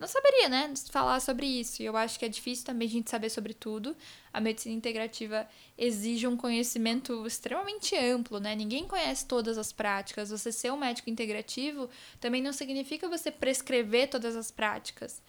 [0.04, 1.82] não saberia, né, falar sobre isso.
[1.82, 3.96] E eu acho que é difícil também a gente saber sobre tudo.
[4.34, 8.54] A medicina integrativa exige um conhecimento extremamente amplo, né?
[8.54, 10.30] Ninguém conhece todas as práticas.
[10.30, 11.90] Você ser um médico integrativo
[12.20, 15.22] também não significa você prescrever todas as práticas.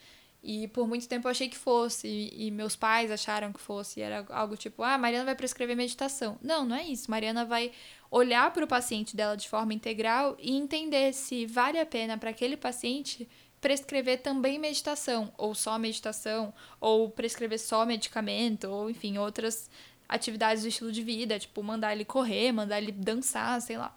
[0.43, 4.03] E por muito tempo eu achei que fosse, e, e meus pais acharam que fosse.
[4.03, 6.39] Era algo tipo, ah, Mariana vai prescrever meditação.
[6.43, 7.11] Não, não é isso.
[7.11, 7.73] Mariana vai
[8.11, 12.31] olhar para o paciente dela de forma integral e entender se vale a pena para
[12.31, 13.27] aquele paciente
[13.65, 19.71] prescrever também meditação, ou só meditação, ou prescrever só medicamento, ou enfim, outras
[20.07, 23.97] atividades do estilo de vida, tipo mandar ele correr, mandar ele dançar, sei lá.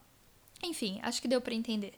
[0.63, 1.95] Enfim, acho que deu para entender.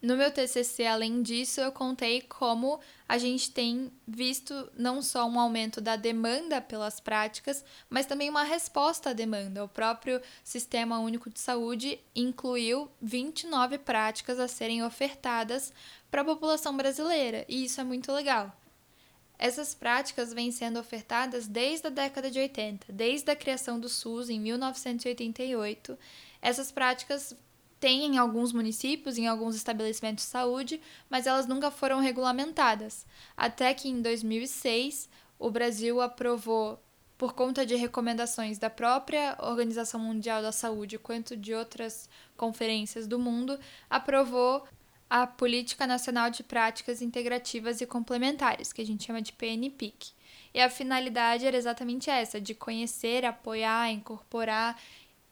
[0.00, 5.40] No meu TCC, além disso, eu contei como a gente tem visto não só um
[5.40, 9.64] aumento da demanda pelas práticas, mas também uma resposta à demanda.
[9.64, 15.72] O próprio Sistema Único de Saúde incluiu 29 práticas a serem ofertadas
[16.08, 18.56] para a população brasileira, e isso é muito legal.
[19.36, 24.30] Essas práticas vêm sendo ofertadas desde a década de 80, desde a criação do SUS
[24.30, 25.98] em 1988.
[26.40, 27.36] Essas práticas
[27.80, 33.06] tem em alguns municípios, em alguns estabelecimentos de saúde, mas elas nunca foram regulamentadas.
[33.36, 36.82] Até que em 2006, o Brasil aprovou,
[37.16, 43.18] por conta de recomendações da própria Organização Mundial da Saúde, quanto de outras conferências do
[43.18, 44.66] mundo, aprovou
[45.08, 50.12] a Política Nacional de Práticas Integrativas e Complementares, que a gente chama de PNPIC.
[50.52, 54.78] E a finalidade era exatamente essa, de conhecer, apoiar, incorporar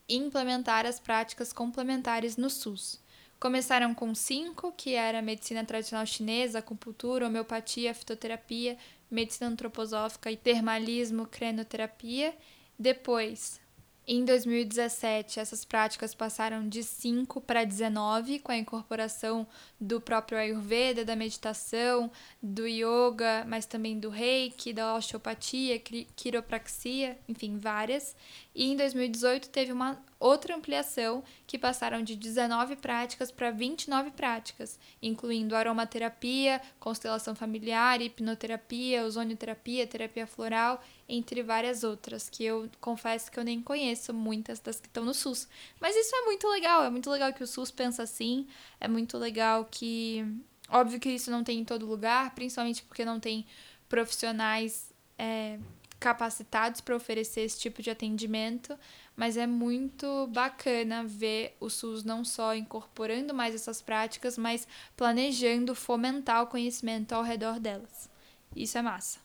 [0.09, 3.01] implementar as práticas complementares no SUS.
[3.39, 8.79] Começaram com cinco, que era medicina tradicional chinesa, acupuntura, homeopatia, fitoterapia,
[9.11, 12.35] medicina antroposófica e termalismo, crenoterapia.
[12.79, 13.61] Depois,
[14.09, 19.45] em 2017, essas práticas passaram de 5 para 19, com a incorporação
[19.81, 22.09] do próprio Ayurveda, da meditação,
[22.41, 25.81] do yoga, mas também do reiki, da osteopatia,
[26.15, 28.15] quiropraxia, enfim, várias.
[28.55, 34.79] E em 2018 teve uma outra ampliação que passaram de 19 práticas para 29 práticas,
[35.03, 43.39] incluindo aromaterapia, constelação familiar, hipnoterapia, ozonioterapia, terapia floral, entre várias outras, que eu confesso que
[43.39, 45.49] eu nem conheço muitas das que estão no SUS.
[45.81, 48.47] Mas isso é muito legal, é muito legal que o SUS pensa assim,
[48.81, 50.25] é muito legal que.
[50.69, 53.47] Óbvio que isso não tem em todo lugar, principalmente porque não tem
[53.89, 55.61] profissionais é,
[55.99, 58.79] capacitados para oferecer esse tipo de atendimento,
[59.17, 65.75] mas é muito bacana ver o SUS não só incorporando mais essas práticas, mas planejando
[65.75, 68.11] fomentar o conhecimento ao redor delas.
[68.55, 69.19] Isso é massa.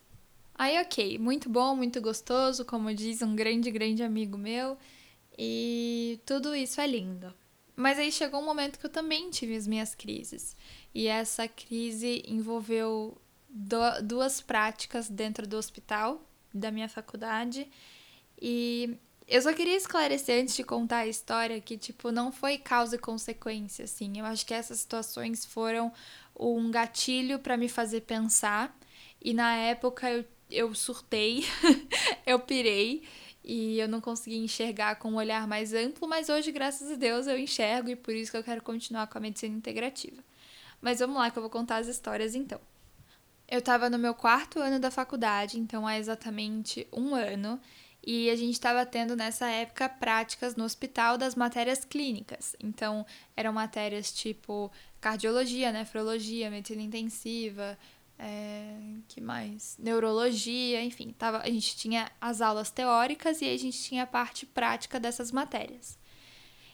[0.56, 4.77] Aí, ok, muito bom, muito gostoso, como diz um grande, grande amigo meu,
[5.38, 7.34] e tudo isso é lindo.
[7.75, 10.56] Mas aí chegou um momento que eu também tive as minhas crises,
[10.93, 13.19] e essa crise envolveu
[14.04, 16.21] duas práticas dentro do hospital
[16.54, 17.67] da minha faculdade.
[18.39, 18.97] E
[19.31, 22.99] eu só queria esclarecer antes de contar a história que, tipo, não foi causa e
[22.99, 24.19] consequência, assim.
[24.19, 25.89] Eu acho que essas situações foram
[26.37, 28.77] um gatilho para me fazer pensar.
[29.23, 31.45] E na época eu, eu surtei,
[32.27, 33.03] eu pirei
[33.41, 37.25] e eu não consegui enxergar com um olhar mais amplo, mas hoje, graças a Deus,
[37.25, 40.21] eu enxergo e por isso que eu quero continuar com a medicina integrativa.
[40.81, 42.59] Mas vamos lá que eu vou contar as histórias então.
[43.47, 47.61] Eu estava no meu quarto ano da faculdade, então há exatamente um ano,
[48.03, 52.55] e a gente estava tendo nessa época práticas no hospital das matérias clínicas.
[52.59, 57.77] Então, eram matérias tipo cardiologia, nefrologia, medicina intensiva,
[58.17, 58.75] é,
[59.07, 59.77] que mais?
[59.79, 64.45] Neurologia, enfim, tava, a gente tinha as aulas teóricas e a gente tinha a parte
[64.45, 65.99] prática dessas matérias.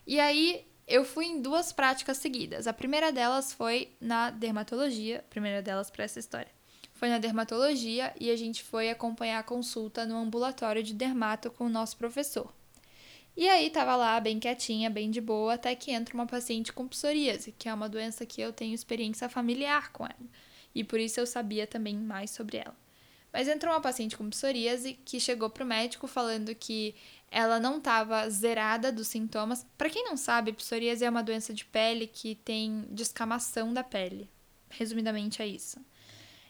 [0.05, 2.67] E aí eu fui em duas práticas seguidas.
[2.67, 6.56] A primeira delas foi na dermatologia, primeira delas para essa história
[6.97, 11.65] foi na dermatologia e a gente foi acompanhar a consulta no ambulatório de dermato com
[11.65, 12.51] o nosso professor.
[13.36, 16.88] E aí tava lá bem quietinha, bem de boa, até que entra uma paciente com
[16.88, 20.15] psoríase, que é uma doença que eu tenho experiência familiar com ela.
[20.73, 22.75] E por isso eu sabia também mais sobre ela.
[23.31, 26.95] Mas entrou uma paciente com psoríase que chegou pro médico falando que
[27.29, 29.63] ela não estava zerada dos sintomas.
[29.77, 34.27] Para quem não sabe, psoríase é uma doença de pele que tem descamação da pele.
[34.69, 35.79] Resumidamente é isso.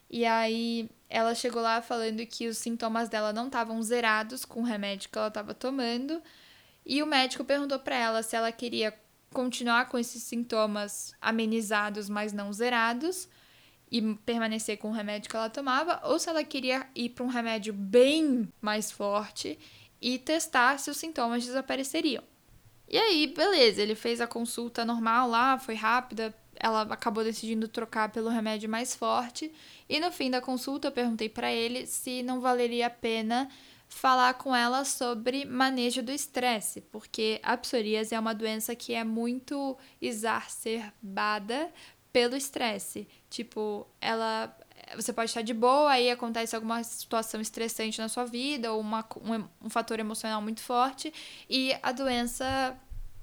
[0.10, 4.66] E aí ela chegou lá falando que os sintomas dela não estavam zerados com o
[4.66, 6.22] remédio que ela estava tomando.
[6.86, 8.94] E o médico perguntou para ela se ela queria
[9.34, 13.28] continuar com esses sintomas amenizados, mas não zerados.
[13.90, 17.30] e permanecer com o remédio que ela tomava, ou se ela queria ir para um
[17.30, 19.58] remédio bem mais forte
[20.02, 22.24] e testar se os sintomas desapareceriam.
[22.90, 28.10] E aí, beleza, ele fez a consulta normal lá, foi rápida, ela acabou decidindo trocar
[28.10, 29.52] pelo remédio mais forte.
[29.88, 33.50] E no fim da consulta, eu perguntei para ele se não valeria a pena
[33.88, 39.04] falar com ela sobre manejo do estresse, porque a psoríase é uma doença que é
[39.04, 41.72] muito exacerbada
[42.12, 43.08] pelo estresse.
[43.30, 44.56] Tipo, ela
[44.96, 49.06] você pode estar de boa, aí acontece alguma situação estressante na sua vida, ou uma,
[49.18, 51.14] um, um fator emocional muito forte,
[51.50, 52.78] e a doença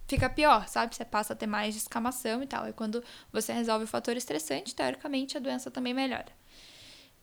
[0.07, 0.95] fica pior, sabe?
[0.95, 2.69] Você passa a ter mais descamação e tal.
[2.69, 6.33] E quando você resolve o fator estressante, teoricamente a doença também melhora.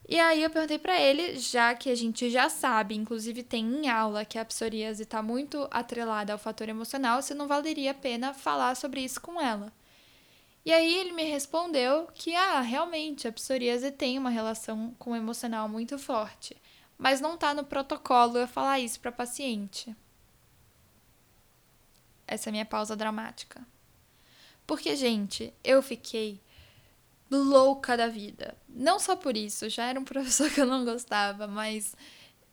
[0.08, 3.89] E aí eu perguntei para ele, já que a gente já sabe, inclusive tem em
[3.89, 8.34] aula que a psoríase está muito atrelada ao fator emocional, se não valeria a pena
[8.34, 9.72] falar sobre isso com ela.
[10.65, 15.15] E aí ele me respondeu que ah, realmente a psoríase tem uma relação com o
[15.15, 16.56] emocional muito forte,
[16.98, 19.96] mas não está no protocolo eu falar isso para paciente.
[22.32, 23.62] Essa é a minha pausa dramática.
[24.65, 26.39] Porque, gente, eu fiquei
[27.30, 28.58] louca da vida.
[28.70, 31.94] Não só por isso, já era um professor que eu não gostava, mas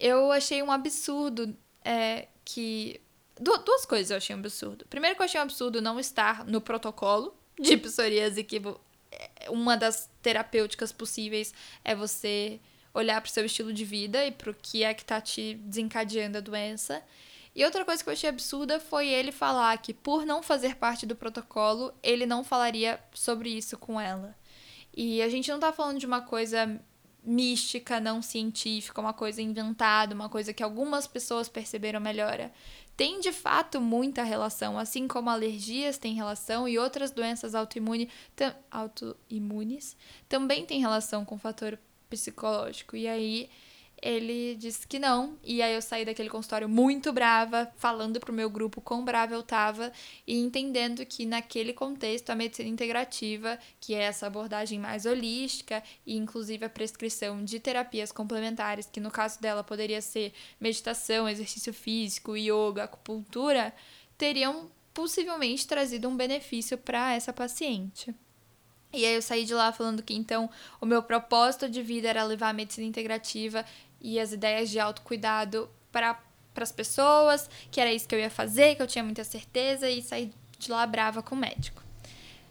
[0.00, 3.00] eu achei um absurdo é, que.
[3.40, 4.84] duas coisas eu achei um absurdo.
[4.90, 8.60] Primeiro, que eu achei um absurdo não estar no protocolo de psoríase, que
[9.12, 12.58] é, uma das terapêuticas possíveis é você
[12.92, 15.54] olhar para o seu estilo de vida e para o que é que está te
[15.54, 17.00] desencadeando a doença.
[17.54, 21.06] E outra coisa que eu achei absurda foi ele falar que, por não fazer parte
[21.06, 24.36] do protocolo, ele não falaria sobre isso com ela.
[24.96, 26.80] E a gente não tá falando de uma coisa
[27.24, 32.52] mística, não científica, uma coisa inventada, uma coisa que algumas pessoas perceberam melhora.
[32.96, 38.08] Tem de fato muita relação, assim como alergias têm relação e outras doenças autoimune,
[38.70, 39.96] autoimunes
[40.28, 42.96] também têm relação com o fator psicológico.
[42.96, 43.50] E aí
[44.02, 48.48] ele disse que não, e aí eu saí daquele consultório muito brava, falando pro meu
[48.48, 49.92] grupo quão brava eu tava
[50.26, 56.16] e entendendo que naquele contexto a medicina integrativa, que é essa abordagem mais holística e
[56.16, 62.36] inclusive a prescrição de terapias complementares, que no caso dela poderia ser meditação, exercício físico,
[62.36, 63.74] yoga, acupuntura,
[64.16, 68.14] teriam possivelmente trazido um benefício para essa paciente.
[68.92, 70.48] E aí eu saí de lá falando que então
[70.80, 73.64] o meu propósito de vida era levar a medicina integrativa
[74.00, 76.18] e as ideias de autocuidado para
[76.56, 80.02] as pessoas, que era isso que eu ia fazer, que eu tinha muita certeza e
[80.02, 81.82] saí de lá brava com o médico.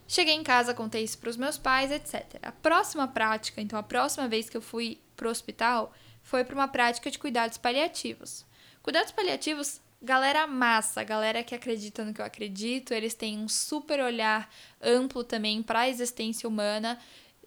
[0.08, 2.40] Cheguei em casa, contei isso para os meus pais, etc.
[2.42, 6.68] A próxima prática, então a próxima vez que eu fui pro hospital, foi para uma
[6.68, 8.46] prática de cuidados paliativos.
[8.82, 14.00] Cuidados paliativos, galera massa, galera que acredita no que eu acredito, eles têm um super
[14.00, 14.50] olhar
[14.82, 16.98] amplo também para a existência humana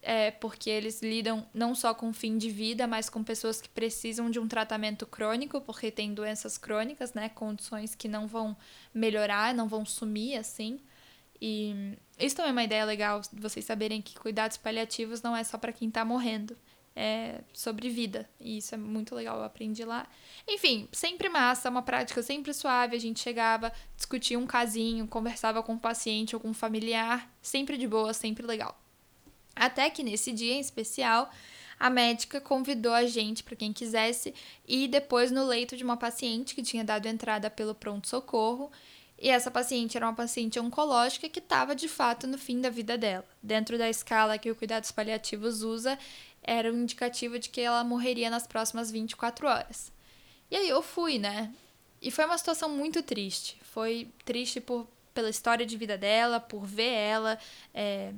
[0.02, 4.30] é, porque eles lidam não só com fim de vida, mas com pessoas que precisam
[4.30, 7.28] de um tratamento crônico, porque tem doenças crônicas, né?
[7.28, 8.56] Condições que não vão
[8.94, 10.80] melhorar, não vão sumir assim.
[11.40, 15.56] E isso também é uma ideia legal, vocês saberem que cuidados paliativos não é só
[15.58, 16.56] para quem tá morrendo.
[16.94, 18.28] É sobre vida.
[18.38, 20.08] E isso é muito legal, eu aprendi lá.
[20.46, 22.96] Enfim, sempre massa, uma prática sempre suave.
[22.96, 27.78] A gente chegava, discutia um casinho, conversava com o paciente ou com um familiar, sempre
[27.78, 28.79] de boa, sempre legal.
[29.54, 31.30] Até que nesse dia em especial,
[31.78, 34.34] a médica convidou a gente para quem quisesse
[34.68, 38.70] ir depois no leito de uma paciente que tinha dado entrada pelo pronto-socorro.
[39.18, 42.96] E essa paciente era uma paciente oncológica que estava de fato no fim da vida
[42.96, 43.26] dela.
[43.42, 45.98] Dentro da escala que o cuidados paliativos usa,
[46.42, 49.92] era um indicativo de que ela morreria nas próximas 24 horas.
[50.50, 51.52] E aí eu fui, né?
[52.00, 53.58] E foi uma situação muito triste.
[53.62, 57.38] Foi triste por, pela história de vida dela, por ver ela
[57.74, 58.12] é,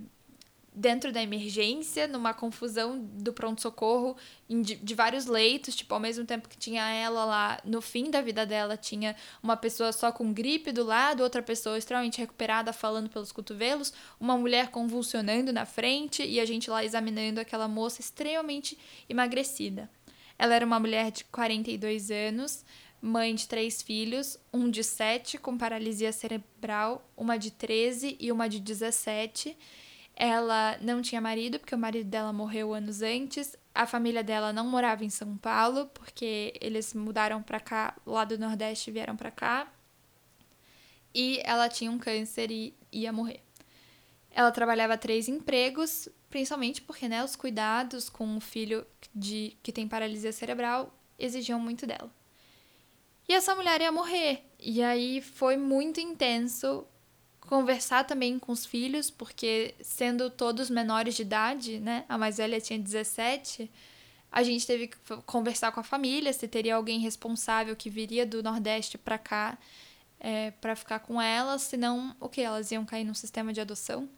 [0.74, 4.16] dentro da emergência, numa confusão do pronto-socorro
[4.48, 8.46] de, vários leitos, tipo, ao mesmo tempo que tinha ela lá, no fim da vida
[8.46, 13.32] dela, tinha uma pessoa só com gripe do lado, outra pessoa extremamente recuperada falando pelos
[13.32, 19.90] cotovelos, uma mulher convulsionando na frente e a gente lá examinando aquela moça extremamente emagrecida.
[20.38, 22.64] Ela era uma mulher de 42 anos,
[23.00, 28.48] mãe de três filhos, um de 7 com paralisia cerebral, uma de 13 e uma
[28.48, 29.56] de 17
[30.14, 33.56] ela não tinha marido, porque o marido dela morreu anos antes.
[33.74, 38.38] A família dela não morava em São Paulo, porque eles mudaram para cá, lá do
[38.38, 39.72] Nordeste vieram para cá.
[41.14, 43.42] E ela tinha um câncer e ia morrer.
[44.30, 49.86] Ela trabalhava três empregos, principalmente porque né, os cuidados com um filho de, que tem
[49.86, 52.10] paralisia cerebral exigiam muito dela.
[53.28, 54.44] E essa mulher ia morrer.
[54.58, 56.86] E aí foi muito intenso
[57.52, 62.06] conversar também com os filhos, porque sendo todos menores de idade, né?
[62.08, 63.70] A mais velha tinha 17,
[64.30, 64.96] a gente teve que
[65.26, 69.58] conversar com a família se teria alguém responsável que viria do Nordeste para cá
[70.18, 72.40] é, para ficar com elas, senão o que?
[72.40, 74.08] Elas iam cair no sistema de adoção.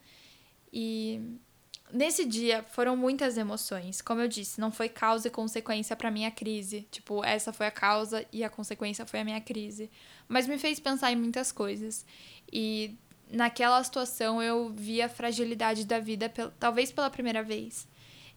[0.73, 1.21] E
[1.93, 4.01] nesse dia foram muitas emoções.
[4.01, 6.87] Como eu disse, não foi causa e consequência para minha crise.
[6.89, 9.91] Tipo, essa foi a causa e a consequência foi a minha crise.
[10.29, 12.07] Mas me fez pensar em muitas coisas.
[12.53, 12.97] E
[13.31, 17.87] naquela situação eu vi a fragilidade da vida, talvez pela primeira vez.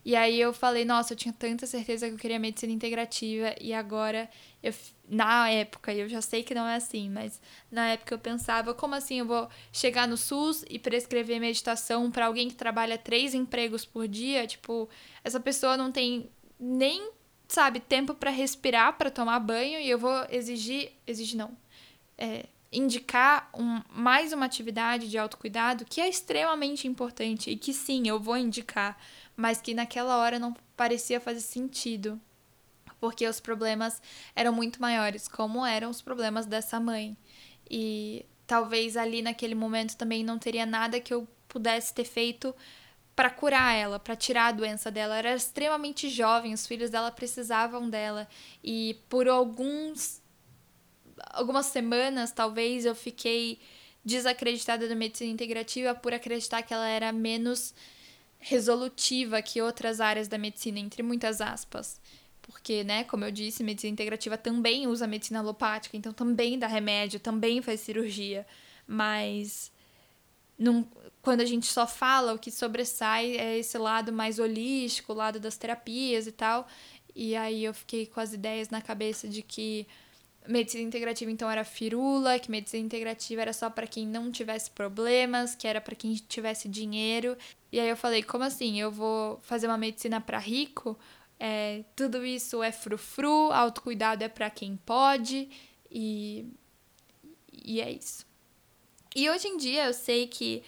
[0.08, 3.74] E aí eu falei, nossa, eu tinha tanta certeza que eu queria medicina integrativa e
[3.74, 4.30] agora
[4.64, 4.74] eu
[5.10, 8.96] na época, eu já sei que não é assim, mas na época eu pensava, como
[8.96, 13.86] assim eu vou chegar no SUS e prescrever meditação para alguém que trabalha três empregos
[13.86, 14.46] por dia?
[14.48, 14.90] Tipo,
[15.24, 16.30] essa pessoa não tem
[16.60, 17.10] nem,
[17.48, 21.52] sabe, tempo para respirar, para tomar banho e eu vou exigir, exigir não.
[22.18, 22.46] É,
[22.78, 28.20] indicar um, mais uma atividade de autocuidado que é extremamente importante e que sim, eu
[28.20, 28.98] vou indicar,
[29.36, 32.20] mas que naquela hora não parecia fazer sentido,
[33.00, 34.02] porque os problemas
[34.36, 37.18] eram muito maiores, como eram os problemas dessa mãe.
[37.70, 42.56] E talvez ali naquele momento também não teria nada que eu pudesse ter feito
[43.16, 45.16] para curar ela, para tirar a doença dela.
[45.16, 48.28] Ela era extremamente jovem, os filhos dela precisavam dela
[48.64, 50.22] e por alguns
[51.38, 53.60] algumas semanas, talvez, eu fiquei
[54.04, 57.74] desacreditada da medicina integrativa por acreditar que ela era menos
[58.40, 62.00] resolutiva que outras áreas da medicina, entre muitas aspas.
[62.42, 67.20] Porque, né, como eu disse, medicina integrativa também usa medicina alopática, então também dá remédio,
[67.20, 68.48] também faz cirurgia.
[68.88, 69.72] Mas
[70.58, 70.86] num,
[71.22, 75.40] quando a gente só fala, o que sobressai é esse lado mais holístico, o lado
[75.40, 76.68] das terapias e tal.
[77.14, 79.86] E aí eu fiquei com as ideias na cabeça de que
[80.48, 85.56] medicina integrativa então era firula, que medicina integrativa era só para quem não tivesse problemas,
[85.56, 87.38] que era para quem tivesse dinheiro.
[87.72, 88.80] E aí eu falei, como assim?
[88.80, 90.98] Eu vou fazer uma medicina para rico?
[91.40, 95.50] É, tudo isso é frufru, autocuidado é para quem pode
[95.92, 96.46] e
[97.64, 98.26] e é isso.
[99.16, 100.64] E hoje em dia eu sei que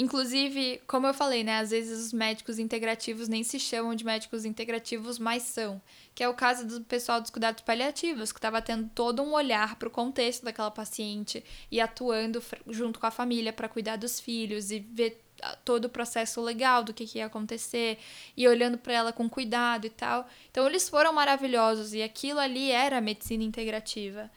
[0.00, 4.44] Inclusive, como eu falei, né, às vezes os médicos integrativos nem se chamam de médicos
[4.44, 5.82] integrativos, mas são.
[6.14, 9.74] Que é o caso do pessoal dos cuidados paliativos, que estava tendo todo um olhar
[9.74, 14.70] para o contexto daquela paciente e atuando junto com a família para cuidar dos filhos
[14.70, 15.20] e ver
[15.64, 17.98] todo o processo legal do que, que ia acontecer
[18.36, 20.28] e olhando para ela com cuidado e tal.
[20.48, 24.30] Então eles foram maravilhosos e aquilo ali era medicina integrativa.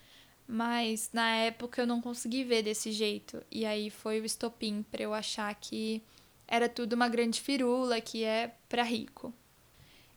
[0.47, 3.41] Mas na época eu não consegui ver desse jeito.
[3.49, 6.01] E aí foi o estopim para eu achar que
[6.47, 9.33] era tudo uma grande firula, que é para rico.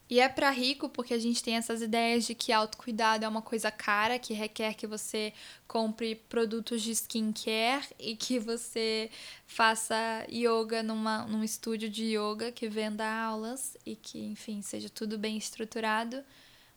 [0.09, 3.41] E é para rico porque a gente tem essas ideias de que autocuidado é uma
[3.41, 5.33] coisa cara, que requer que você
[5.67, 9.11] compre produtos de skincare e que você
[9.47, 15.17] faça yoga numa, num estúdio de yoga que venda aulas e que, enfim, seja tudo
[15.17, 16.23] bem estruturado.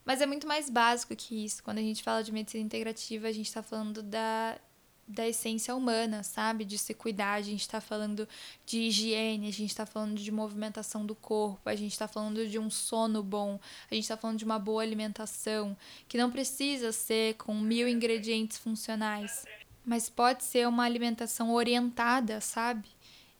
[0.07, 1.61] Mas é muito mais básico que isso.
[1.61, 4.57] Quando a gente fala de medicina integrativa, a gente está falando da,
[5.05, 6.63] da essência humana, sabe?
[6.63, 8.25] De se cuidar, a gente está falando
[8.65, 12.57] de higiene, a gente está falando de movimentação do corpo, a gente está falando de
[12.57, 13.59] um sono bom,
[13.91, 15.75] a gente está falando de uma boa alimentação,
[16.07, 19.43] que não precisa ser com mil ingredientes funcionais,
[19.85, 22.87] mas pode ser uma alimentação orientada, sabe?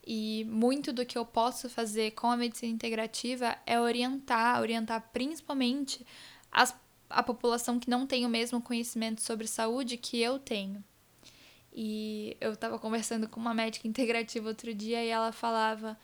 [0.06, 6.06] E muito do que eu posso fazer com a medicina integrativa é orientar, orientar principalmente
[6.52, 6.76] as,
[7.10, 10.84] a população que não tem o mesmo conhecimento sobre saúde que eu tenho.
[11.74, 15.98] E eu estava conversando com uma médica integrativa outro dia e ela falava.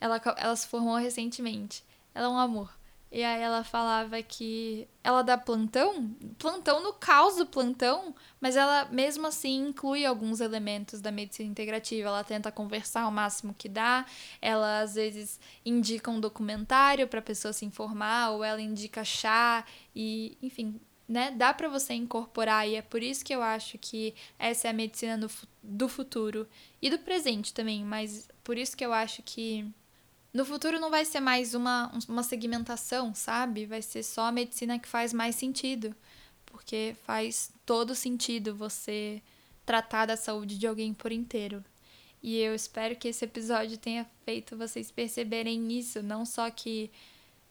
[0.00, 1.84] Ela, ela se formou recentemente.
[2.14, 2.76] Ela é um amor.
[3.10, 8.86] E aí ela falava que ela dá plantão, plantão no caos do plantão, mas ela
[8.86, 12.08] mesmo assim inclui alguns elementos da medicina integrativa.
[12.08, 14.04] Ela tenta conversar o máximo que dá,
[14.42, 19.64] ela às vezes indica um documentário para a pessoa se informar, ou ela indica chá
[19.94, 24.14] e, enfim, né, dá para você incorporar e é por isso que eu acho que
[24.38, 25.30] essa é a medicina do,
[25.62, 26.48] do futuro
[26.80, 29.70] e do presente também, mas por isso que eu acho que
[30.34, 33.66] no futuro não vai ser mais uma, uma segmentação, sabe?
[33.66, 35.94] Vai ser só a medicina que faz mais sentido.
[36.44, 39.22] Porque faz todo sentido você
[39.64, 41.64] tratar da saúde de alguém por inteiro.
[42.20, 46.90] E eu espero que esse episódio tenha feito vocês perceberem isso, não só que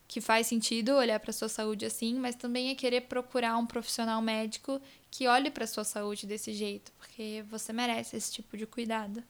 [0.06, 4.20] que faz sentido olhar para sua saúde assim, mas também é querer procurar um profissional
[4.20, 4.80] médico
[5.10, 9.24] que olhe para sua saúde desse jeito, porque você merece esse tipo de cuidado.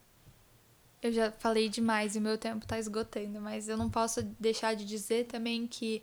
[1.05, 4.87] Eu já falei demais e meu tempo tá esgotando, mas eu não posso deixar de
[4.87, 6.03] dizer também que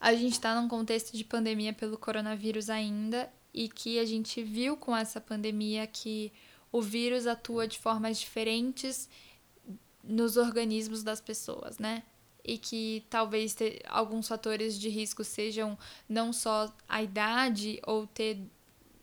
[0.00, 4.76] a gente tá num contexto de pandemia pelo coronavírus ainda e que a gente viu
[4.76, 6.32] com essa pandemia que
[6.72, 9.08] o vírus atua de formas diferentes
[10.02, 12.02] nos organismos das pessoas, né?
[12.42, 13.56] E que talvez
[13.86, 15.78] alguns fatores de risco sejam
[16.08, 18.40] não só a idade ou ter,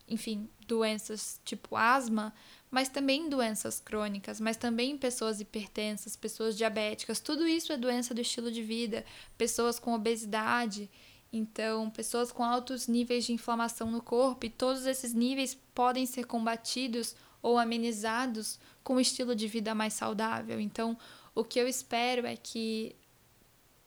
[0.06, 2.34] enfim, doenças tipo asma,
[2.72, 7.20] mas também doenças crônicas, mas também pessoas hipertensas, pessoas diabéticas.
[7.20, 9.04] Tudo isso é doença do estilo de vida,
[9.36, 10.90] pessoas com obesidade.
[11.30, 16.24] Então, pessoas com altos níveis de inflamação no corpo, e todos esses níveis podem ser
[16.24, 20.58] combatidos ou amenizados com um estilo de vida mais saudável.
[20.58, 20.96] Então,
[21.34, 22.96] o que eu espero é que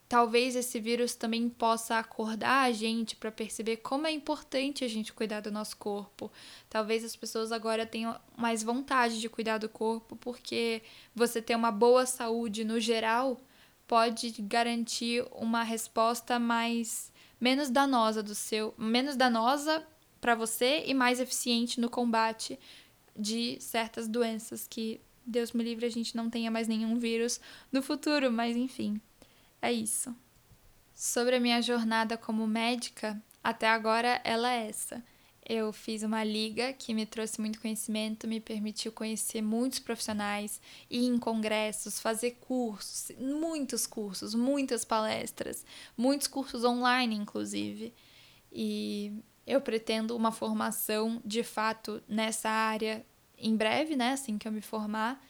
[0.08, 5.12] talvez esse vírus também possa acordar a gente para perceber como é importante a gente
[5.12, 6.30] cuidar do nosso corpo.
[6.70, 10.82] Talvez as pessoas agora tenham mais vontade de cuidar do corpo porque
[11.14, 13.40] você ter uma boa saúde no geral
[13.86, 19.86] pode garantir uma resposta mais menos danosa do seu, menos danosa
[20.20, 22.58] para você e mais eficiente no combate
[23.16, 27.40] de certas doenças que Deus me livre a gente não tenha mais nenhum vírus
[27.72, 29.00] no futuro, mas enfim,
[29.60, 30.14] é isso.
[30.94, 35.04] Sobre a minha jornada como médica, até agora ela é essa.
[35.48, 41.06] Eu fiz uma liga que me trouxe muito conhecimento, me permitiu conhecer muitos profissionais, ir
[41.06, 45.64] em congressos, fazer cursos, muitos cursos, muitas palestras,
[45.96, 47.94] muitos cursos online, inclusive.
[48.50, 49.12] E
[49.46, 53.06] eu pretendo uma formação de fato nessa área
[53.38, 54.12] em breve, né?
[54.12, 55.24] Assim que eu me formar.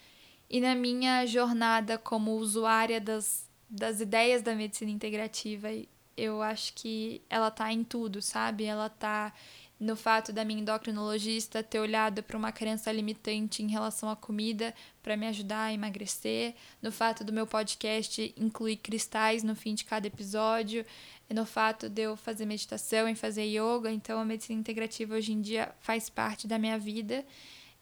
[0.49, 5.69] E na minha jornada como usuária das, das ideias da medicina integrativa,
[6.17, 8.65] eu acho que ela tá em tudo, sabe?
[8.65, 9.33] Ela tá
[9.79, 14.75] no fato da minha endocrinologista ter olhado para uma crença limitante em relação à comida
[15.03, 19.85] para me ajudar a emagrecer, no fato do meu podcast incluir cristais no fim de
[19.85, 20.85] cada episódio,
[21.29, 25.43] no fato de eu fazer meditação e fazer yoga, então a medicina integrativa hoje em
[25.43, 27.25] dia faz parte da minha vida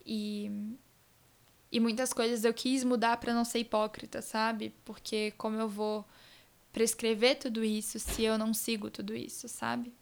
[0.04, 0.50] e
[1.74, 4.72] e muitas coisas eu quis mudar para não ser hipócrita, sabe?
[4.84, 6.04] Porque como eu vou
[6.72, 9.92] prescrever tudo isso se eu não sigo tudo isso, sabe?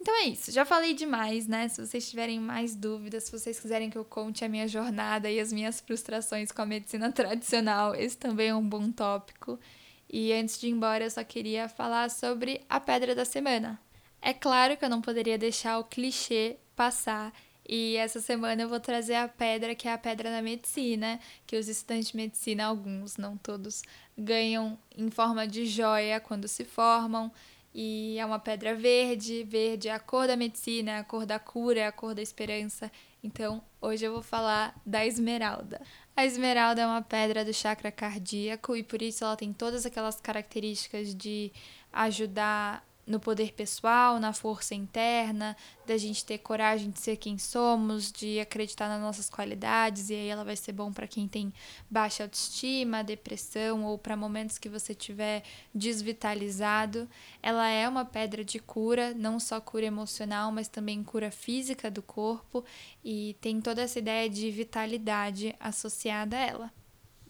[0.00, 1.68] Então é isso, já falei demais, né?
[1.68, 5.38] Se vocês tiverem mais dúvidas, se vocês quiserem que eu conte a minha jornada e
[5.38, 9.60] as minhas frustrações com a medicina tradicional, esse também é um bom tópico.
[10.08, 13.78] E antes de ir embora, eu só queria falar sobre a pedra da semana.
[14.22, 17.34] É claro que eu não poderia deixar o clichê passar.
[17.66, 21.56] E essa semana eu vou trazer a pedra que é a pedra da medicina, que
[21.56, 23.82] os estudantes de medicina, alguns, não todos,
[24.16, 27.32] ganham em forma de joia quando se formam.
[27.74, 31.40] E é uma pedra verde, verde é a cor da medicina, é a cor da
[31.40, 32.90] cura, é a cor da esperança.
[33.22, 35.80] Então, hoje eu vou falar da esmeralda.
[36.14, 40.20] A esmeralda é uma pedra do chakra cardíaco e por isso ela tem todas aquelas
[40.20, 41.50] características de
[41.92, 48.10] ajudar no poder pessoal, na força interna, da gente ter coragem de ser quem somos,
[48.10, 51.52] de acreditar nas nossas qualidades, e aí ela vai ser bom para quem tem
[51.90, 55.42] baixa autoestima, depressão ou para momentos que você tiver
[55.74, 57.08] desvitalizado.
[57.42, 62.02] Ela é uma pedra de cura, não só cura emocional, mas também cura física do
[62.02, 62.64] corpo
[63.04, 66.83] e tem toda essa ideia de vitalidade associada a ela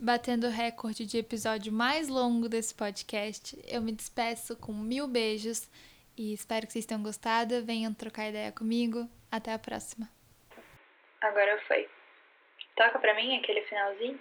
[0.05, 3.59] batendo o recorde de episódio mais longo desse podcast.
[3.66, 5.68] Eu me despeço com mil beijos
[6.16, 7.64] e espero que vocês tenham gostado.
[7.64, 9.09] Venham trocar ideia comigo.
[9.32, 10.09] Até a próxima.
[11.22, 11.88] Agora foi.
[12.76, 14.20] Toca pra mim aquele finalzinho.